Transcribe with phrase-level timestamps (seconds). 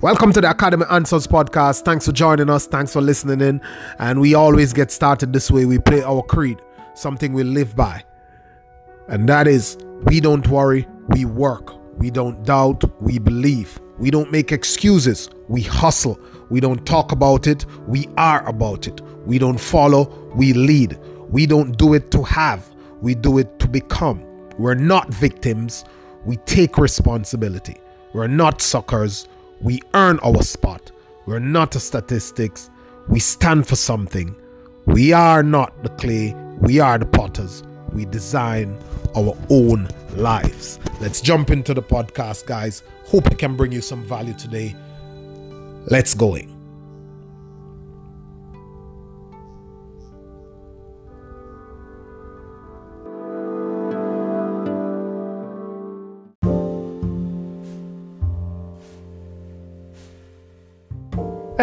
[0.00, 1.82] Welcome to the Academy Answers podcast.
[1.84, 2.68] Thanks for joining us.
[2.68, 3.60] Thanks for listening in.
[3.98, 5.64] And we always get started this way.
[5.64, 6.62] We play our creed,
[6.94, 8.04] something we live by.
[9.08, 11.74] And that is we don't worry, we work.
[11.98, 13.80] We don't doubt, we believe.
[13.98, 16.20] We don't make excuses, we hustle.
[16.48, 19.00] We don't talk about it, we are about it.
[19.26, 20.96] We don't follow, we lead.
[21.28, 24.22] We don't do it to have, we do it to become.
[24.58, 25.84] We're not victims,
[26.24, 27.78] we take responsibility.
[28.12, 29.26] We're not suckers
[29.60, 30.90] we earn our spot.
[31.26, 32.70] We're not statistics.
[33.08, 34.36] We stand for something.
[34.86, 36.34] We are not the clay.
[36.60, 37.62] We are the potters.
[37.92, 38.78] We design
[39.16, 40.78] our own lives.
[41.00, 42.82] Let's jump into the podcast, guys.
[43.06, 44.76] Hope it can bring you some value today.
[45.86, 46.57] Let's going.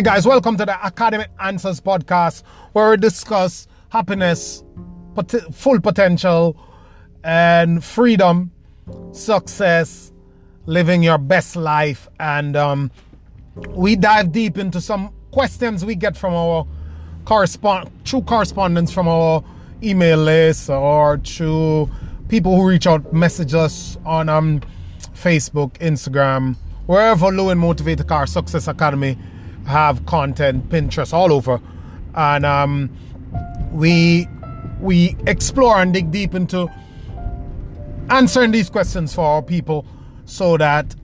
[0.00, 4.64] Hey guys, welcome to the Academy Answers podcast where we discuss happiness,
[5.14, 6.56] pot- full potential,
[7.22, 8.50] and freedom,
[9.12, 10.10] success,
[10.64, 12.08] living your best life.
[12.18, 12.90] And um,
[13.68, 16.66] we dive deep into some questions we get from our
[17.26, 19.44] correspond through correspondence from our
[19.82, 21.90] email list or through
[22.28, 24.60] people who reach out, message us on um,
[25.12, 26.56] Facebook, Instagram,
[26.86, 29.18] wherever Low and Motivated Car Success Academy
[29.70, 31.60] have content, Pinterest, all over,
[32.14, 32.90] and um,
[33.72, 34.28] we
[34.80, 36.68] we explore and dig deep into
[38.10, 39.86] answering these questions for our people,
[40.24, 40.94] so that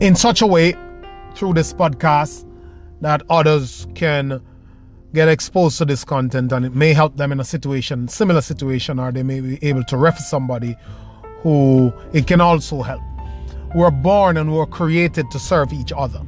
[0.00, 0.74] in such a way
[1.34, 2.46] through this podcast
[3.00, 4.42] that others can
[5.12, 8.98] get exposed to this content and it may help them in a situation similar situation
[8.98, 10.76] or they may be able to refer somebody
[11.42, 13.00] who it can also help.
[13.74, 16.20] We're born and we're created to serve each other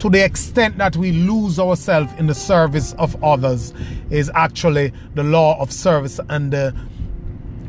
[0.00, 3.72] to the extent that we lose ourselves in the service of others
[4.10, 6.18] is actually the law of service.
[6.30, 6.72] And uh,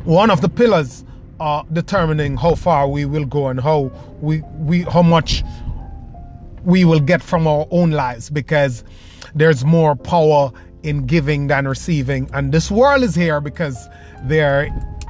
[0.06, 1.04] one of the pillars
[1.40, 5.44] are determining how far we will go and how we, we how much
[6.64, 8.84] we will get from our own lives because
[9.36, 10.52] there's more power
[10.84, 12.30] in giving than receiving.
[12.34, 13.90] And this world is here because
[14.24, 14.70] there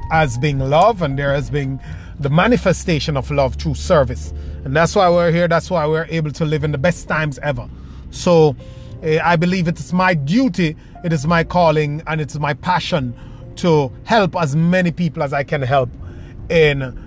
[0.09, 1.79] has been love and there has been
[2.21, 4.33] the manifestation of love through service.
[4.63, 5.47] And that's why we're here.
[5.47, 7.67] That's why we're able to live in the best times ever.
[8.11, 8.55] So
[9.03, 13.15] uh, I believe it is my duty, it is my calling, and it's my passion
[13.57, 15.89] to help as many people as I can help
[16.49, 16.97] in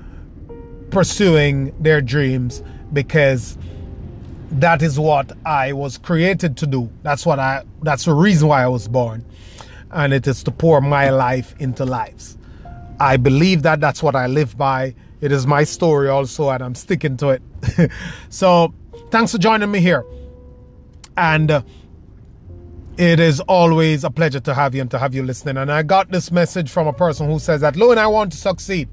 [0.90, 3.56] pursuing their dreams because
[4.50, 6.90] that is what I was created to do.
[7.02, 9.24] That's what I that's the reason why I was born.
[9.90, 12.36] And it is to pour my life into lives.
[13.00, 14.94] I believe that that's what I live by.
[15.24, 17.42] It is my story also, and I'm sticking to it.
[18.28, 18.74] so,
[19.10, 20.04] thanks for joining me here.
[21.16, 21.62] And uh,
[22.98, 25.56] it is always a pleasure to have you and to have you listening.
[25.56, 28.32] And I got this message from a person who says that, Lou, and I want
[28.32, 28.90] to succeed,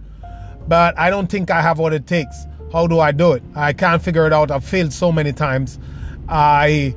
[0.70, 2.46] but I don't think I have what it takes.
[2.72, 3.44] How do I do it?
[3.54, 4.52] I can't figure it out.
[4.52, 5.80] I've failed so many times.
[6.30, 6.96] I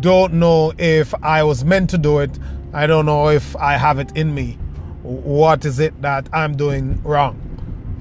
[0.00, 2.38] don't know if I was meant to do it.
[2.72, 4.56] I don't know if I have it in me
[5.02, 7.40] what is it that I'm doing wrong?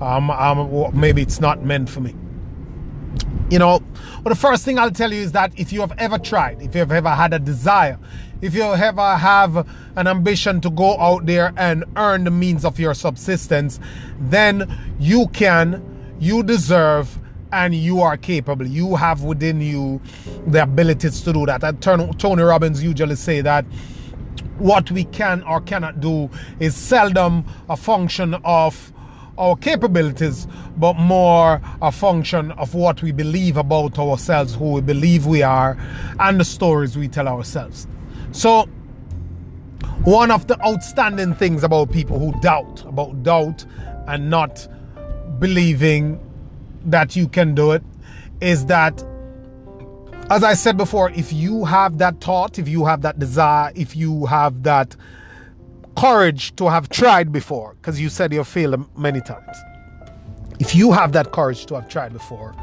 [0.01, 2.15] Maybe it's not meant for me.
[3.49, 3.81] You know,
[4.23, 6.73] but the first thing I'll tell you is that if you have ever tried, if
[6.73, 7.99] you have ever had a desire,
[8.41, 12.79] if you ever have an ambition to go out there and earn the means of
[12.79, 13.79] your subsistence,
[14.19, 17.19] then you can, you deserve,
[17.51, 18.65] and you are capable.
[18.65, 20.01] You have within you
[20.47, 21.63] the abilities to do that.
[21.63, 23.65] And Tony Robbins usually say that
[24.57, 26.29] what we can or cannot do
[26.59, 28.93] is seldom a function of
[29.37, 30.47] our capabilities,
[30.77, 35.77] but more a function of what we believe about ourselves, who we believe we are,
[36.19, 37.87] and the stories we tell ourselves.
[38.31, 38.67] So,
[40.03, 43.65] one of the outstanding things about people who doubt, about doubt
[44.07, 44.67] and not
[45.39, 46.19] believing
[46.85, 47.83] that you can do it,
[48.41, 49.03] is that
[50.31, 53.97] as I said before, if you have that thought, if you have that desire, if
[53.97, 54.95] you have that
[55.97, 59.57] courage to have tried before, because you said you've failed many times,
[60.59, 62.55] if you have that courage to have tried before,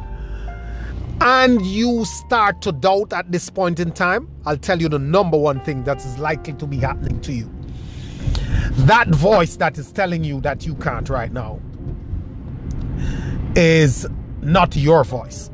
[1.20, 5.36] and you start to doubt at this point in time, I'll tell you the number
[5.36, 7.50] one thing that is likely to be happening to you.
[8.72, 11.60] That voice that is telling you that you can't right now
[13.56, 14.06] is
[14.40, 15.50] not your voice.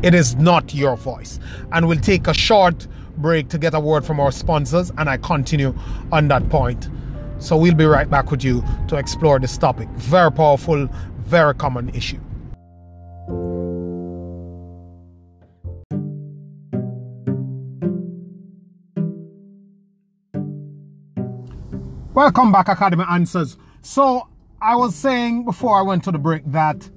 [0.00, 1.40] It is not your voice.
[1.72, 2.86] And we'll take a short
[3.16, 5.74] break to get a word from our sponsors, and I continue
[6.12, 6.88] on that point.
[7.40, 9.88] So we'll be right back with you to explore this topic.
[9.90, 10.88] Very powerful,
[11.24, 12.20] very common issue.
[22.14, 23.56] Welcome back, Academy Answers.
[23.82, 24.28] So,
[24.60, 26.90] I was saying before I went to the break that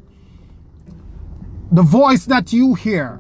[1.72, 3.18] the voice that you hear,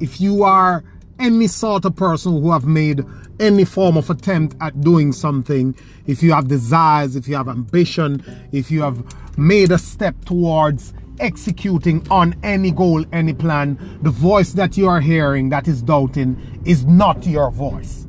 [0.00, 0.82] if you are
[1.18, 3.04] any sort of person who have made
[3.38, 5.74] any form of attempt at doing something,
[6.06, 9.04] if you have desires, if you have ambition, if you have
[9.38, 15.00] made a step towards executing on any goal, any plan, the voice that you are
[15.00, 18.06] hearing that is doubting is not your voice.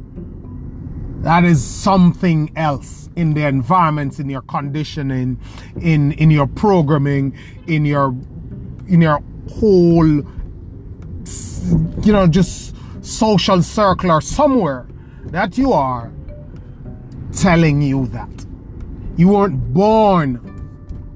[1.20, 5.40] That is something else in the environments, in your conditioning,
[5.80, 8.16] in in your programming, in your
[8.88, 10.08] in your whole
[12.04, 14.88] you know just social circle or somewhere
[15.26, 16.12] that you are
[17.34, 18.30] telling you that.
[19.18, 20.40] You weren't born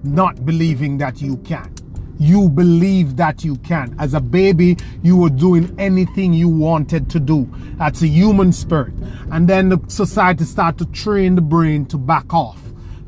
[0.04, 1.74] not believing that you can.
[2.18, 3.96] You believe that you can.
[4.00, 7.50] As a baby, you were doing anything you wanted to do.
[7.78, 8.94] That's a human spirit.
[9.32, 12.62] And then the society start to train the brain to back off,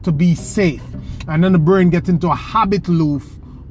[0.04, 0.84] to be safe.
[1.28, 3.24] And then the brain gets into a habit loop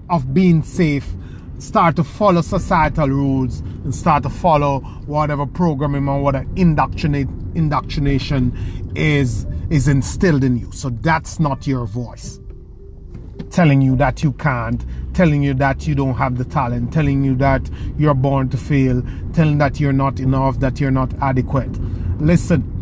[0.09, 1.13] of being safe
[1.59, 8.57] start to follow societal rules and start to follow whatever programming or whatever indoctrinate indoctrination
[8.95, 10.71] is is instilled in you.
[10.73, 12.39] So that's not your voice.
[13.51, 17.35] Telling you that you can't, telling you that you don't have the talent, telling you
[17.37, 17.69] that
[17.99, 21.71] you're born to fail, telling that you're not enough, that you're not adequate.
[22.21, 22.73] Listen,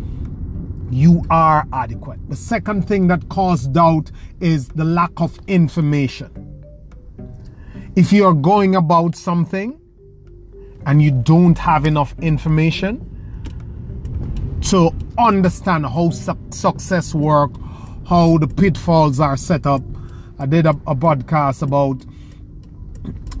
[0.91, 2.19] you are adequate.
[2.29, 6.54] The second thing that causes doubt is the lack of information
[7.95, 9.79] if you're going about something
[10.85, 13.11] and you don't have enough information
[14.61, 17.51] to understand how su- success work,
[18.07, 19.81] how the pitfalls are set up.
[20.37, 22.03] I did a, a podcast about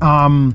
[0.01, 0.53] um,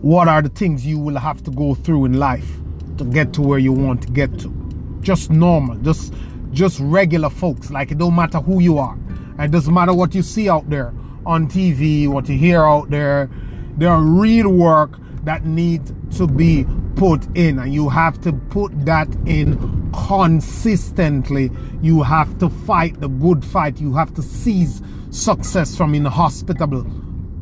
[0.00, 2.50] what are the things you will have to go through in life
[2.96, 4.52] to get to where you want to get to.
[5.00, 6.14] Just normal, just
[6.52, 7.70] just regular folks.
[7.70, 8.96] Like it don't matter who you are.
[9.38, 10.94] It doesn't matter what you see out there
[11.26, 13.28] on TV, what you hear out there.
[13.76, 14.92] There are real work
[15.24, 16.64] that needs to be
[16.94, 21.50] put in, and you have to put that in consistently.
[21.82, 23.80] You have to fight the good fight.
[23.80, 24.80] You have to seize
[25.10, 26.86] success from inhospitable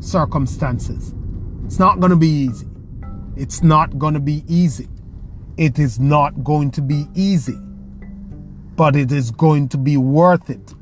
[0.01, 1.15] circumstances.
[1.67, 2.67] It's not going to be easy.
[3.37, 4.89] It's not going to be easy.
[5.57, 7.59] It is not going to be easy,
[8.77, 10.74] but it is going to be worth it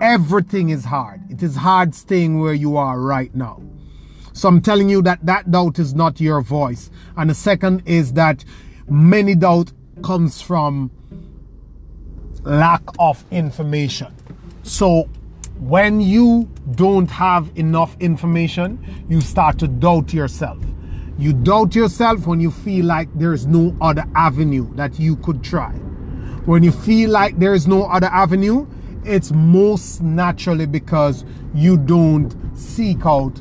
[0.00, 1.22] Everything is hard.
[1.30, 3.62] It is hard staying where you are right now.
[4.34, 6.90] So I'm telling you that that doubt is not your voice.
[7.16, 8.44] And the second is that
[8.88, 9.72] many doubt
[10.02, 10.90] comes from
[12.42, 14.14] lack of information.
[14.62, 15.08] So
[15.58, 18.78] when you don't have enough information,
[19.08, 20.58] you start to doubt yourself.
[21.16, 25.72] You doubt yourself when you feel like there's no other avenue that you could try.
[26.44, 28.66] When you feel like there is no other avenue,
[29.06, 31.24] it's most naturally because
[31.54, 33.40] you don't seek out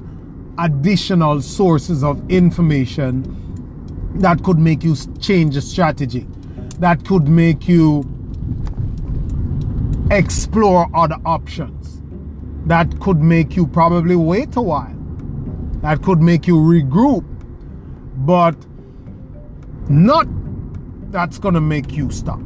[0.58, 3.24] additional sources of information
[4.20, 6.26] that could make you change a strategy,
[6.80, 8.04] that could make you
[10.12, 12.02] explore other options,
[12.68, 14.96] that could make you probably wait a while,
[15.82, 17.26] that could make you regroup,
[18.18, 18.56] but
[19.90, 20.28] not
[21.12, 22.40] that's going to make you stop.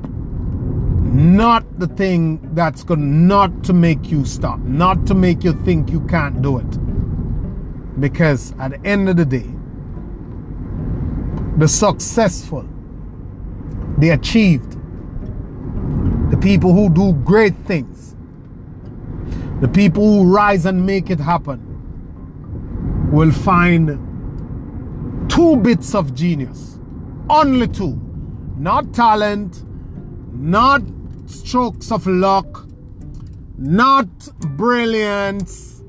[1.11, 5.89] Not the thing that's going not to make you stop, not to make you think
[5.89, 7.99] you can't do it.
[7.99, 9.49] Because at the end of the day,
[11.57, 12.67] the successful,
[13.97, 14.77] the achieved,
[16.31, 18.15] the people who do great things,
[19.61, 21.59] the people who rise and make it happen,
[23.11, 23.89] will find
[25.29, 26.79] two bits of genius.
[27.29, 27.99] Only two.
[28.57, 29.63] Not talent,
[30.33, 30.81] not
[31.29, 32.67] strokes of luck,
[33.57, 34.07] not
[34.57, 35.81] brilliance,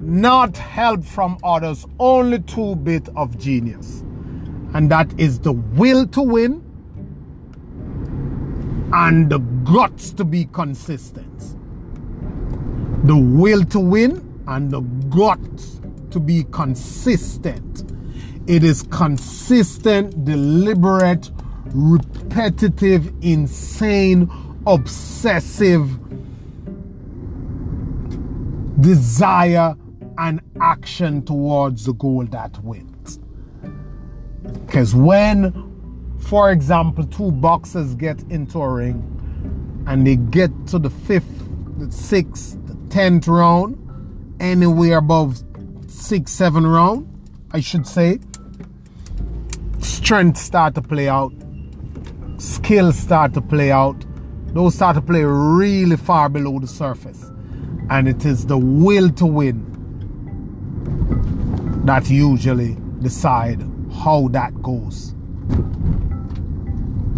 [0.00, 4.02] not help from others, only two bit of genius.
[4.74, 6.62] And that is the will to win
[8.92, 11.56] and the guts to be consistent.
[13.06, 17.92] The will to win and the guts to be consistent.
[18.46, 21.30] It is consistent, deliberate,
[21.74, 24.30] repetitive, insane
[24.66, 25.90] obsessive
[28.80, 29.74] desire
[30.18, 33.18] and action towards the goal that wins.
[34.66, 35.52] Because when,
[36.18, 41.44] for example, two boxers get into a ring and they get to the fifth,
[41.78, 43.82] the sixth, the tenth round,
[44.40, 45.42] anywhere above
[45.86, 47.08] six, seven round,
[47.52, 48.18] I should say,
[49.80, 51.32] strength start to play out,
[52.38, 54.04] skills start to play out,
[54.54, 57.30] Those start to play really far below the surface.
[57.90, 59.90] And it is the will to win
[61.84, 63.62] that usually decide
[63.92, 65.14] how that goes.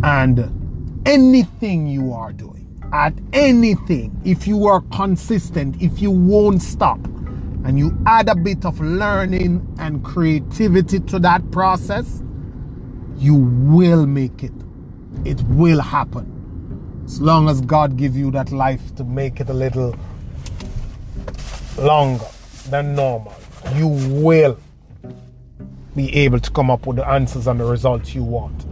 [0.02, 7.00] And anything you are doing, at anything, if you are consistent, if you won't stop,
[7.64, 12.22] and you add a bit of learning and creativity to that process,
[13.18, 14.52] you will make it.
[15.24, 17.02] It will happen.
[17.04, 19.96] As long as God give you that life to make it a little
[21.78, 22.26] longer
[22.68, 23.34] than normal,
[23.74, 24.58] you will
[25.96, 28.66] be able to come up with the answers and the results you want.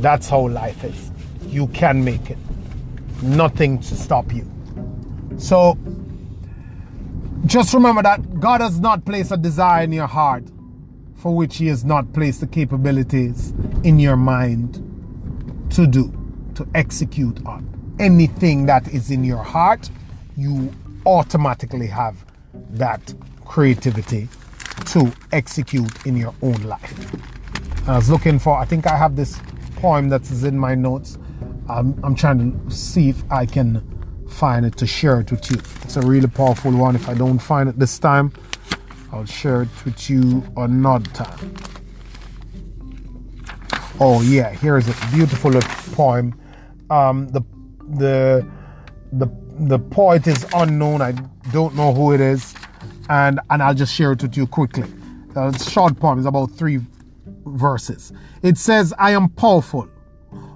[0.00, 1.10] That's how life is.
[1.46, 2.38] You can make it.
[3.22, 4.50] Nothing to stop you.
[5.36, 5.76] So
[7.46, 10.44] just remember that God has not placed a desire in your heart
[11.16, 13.52] for which He has not placed the capabilities
[13.84, 14.86] in your mind
[15.70, 16.12] to do,
[16.54, 17.66] to execute on.
[17.98, 19.90] Anything that is in your heart,
[20.36, 20.72] you
[21.06, 22.24] automatically have
[22.70, 24.28] that creativity
[24.86, 27.88] to execute in your own life.
[27.88, 29.40] I was looking for, I think I have this
[29.76, 31.18] poem that is in my notes.
[31.68, 33.82] I'm, I'm trying to see if I can
[34.28, 35.58] find it to share it with you.
[35.82, 36.94] It's a really powerful one.
[36.94, 38.32] If I don't find it this time,
[39.12, 41.54] I'll share it with you another time.
[44.02, 45.52] Oh yeah, here is a beautiful
[45.94, 46.34] poem.
[46.88, 47.42] Um, the
[47.98, 48.48] the
[49.12, 49.26] the
[49.58, 51.02] the poet is unknown.
[51.02, 51.12] I
[51.52, 52.54] don't know who it is,
[53.10, 54.84] and and I'll just share it with you quickly.
[55.36, 56.18] A short poem.
[56.18, 56.80] It's about three
[57.44, 58.10] verses.
[58.42, 59.86] It says, "I am powerful.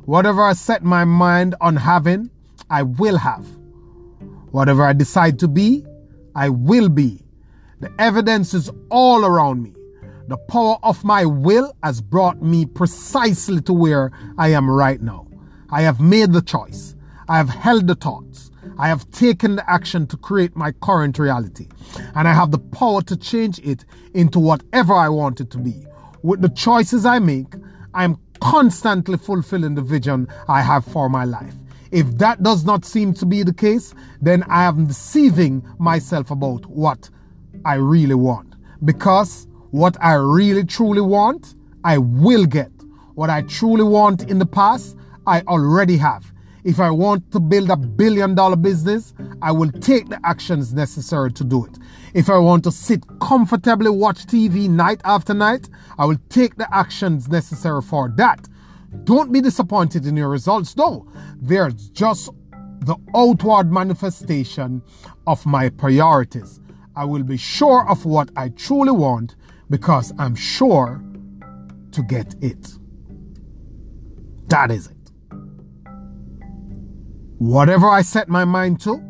[0.07, 2.31] Whatever I set my mind on having,
[2.71, 3.47] I will have.
[4.53, 5.85] Whatever I decide to be,
[6.35, 7.21] I will be.
[7.81, 9.75] The evidence is all around me.
[10.27, 15.27] The power of my will has brought me precisely to where I am right now.
[15.71, 16.97] I have made the choice.
[17.29, 18.51] I have held the thoughts.
[18.79, 21.69] I have taken the action to create my current reality.
[22.15, 25.85] And I have the power to change it into whatever I want it to be.
[26.23, 27.55] With the choices I make,
[27.93, 31.55] I am constantly fulfilling the vision I have for my life.
[31.91, 36.65] If that does not seem to be the case, then I am deceiving myself about
[36.65, 37.11] what
[37.67, 38.55] I really want.
[38.85, 42.71] Because what I really truly want, I will get.
[43.17, 46.33] What I truly want in the past, I already have.
[46.63, 51.33] If I want to build a billion dollar business, I will take the actions necessary
[51.33, 51.77] to do it.
[52.15, 56.73] If I want to sit comfortably watch TV night after night, I will take the
[56.73, 58.49] actions necessary for that.
[59.03, 61.05] Don't be disappointed in your results, though.
[61.43, 62.31] They're just
[62.83, 64.83] the outward manifestation
[65.27, 66.61] of my priorities.
[66.95, 69.35] I will be sure of what I truly want
[69.71, 71.03] because I'm sure
[71.93, 72.73] to get it.
[74.49, 74.97] That is it.
[77.39, 79.03] Whatever I set my mind to,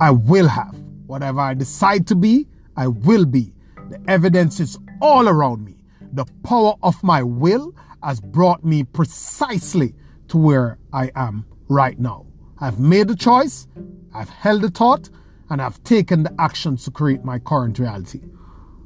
[0.00, 0.76] I will have.
[1.06, 3.54] Whatever I decide to be, I will be.
[3.90, 5.76] The evidence is all around me.
[6.12, 9.94] The power of my will has brought me precisely
[10.28, 12.26] to where I am right now.
[12.58, 13.66] I've made the choice,
[14.14, 15.10] I've held the thought,
[15.50, 18.20] and I've taken the actions to create my current reality.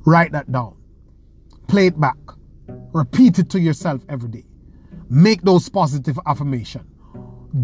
[0.07, 0.77] Write that down.
[1.67, 2.17] Play it back.
[2.93, 4.45] Repeat it to yourself every day.
[5.11, 6.87] Make those positive affirmations.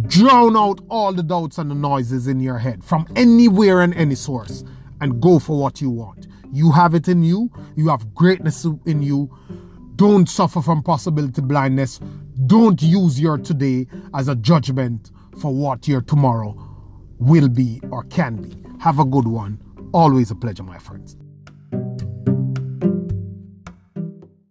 [0.08, 4.16] Drown out all the doubts and the noises in your head from anywhere and any
[4.16, 4.64] source
[5.00, 6.26] and go for what you want.
[6.52, 7.50] You have it in you.
[7.76, 9.30] You have greatness in you.
[9.94, 12.00] Don't suffer from possibility blindness.
[12.46, 16.56] Don't use your today as a judgment for what your tomorrow
[17.18, 18.56] will be or can be.
[18.80, 19.60] Have a good one.
[19.92, 21.16] Always a pleasure, my friends.